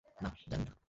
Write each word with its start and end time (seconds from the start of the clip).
নাহ, 0.21 0.35
জানিনা। 0.49 0.73